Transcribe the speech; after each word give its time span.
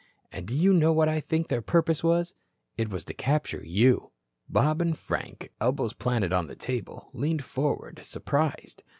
And 0.31 0.47
do 0.47 0.55
you 0.55 0.73
know 0.73 0.91
what 0.91 1.07
I 1.07 1.19
think 1.19 1.47
their 1.47 1.61
purpose 1.61 2.03
was? 2.03 2.33
It 2.75 2.89
was 2.89 3.05
to 3.05 3.13
capture 3.13 3.63
you." 3.63 4.09
Bob 4.49 4.81
and 4.81 4.97
Frank, 4.97 5.51
elbows 5.61 5.93
planted 5.93 6.33
on 6.33 6.47
the 6.47 6.55
table, 6.55 7.11
leaned 7.13 7.43
forward 7.43 7.99
surprised. 7.99 8.79
Mr. 8.83 8.89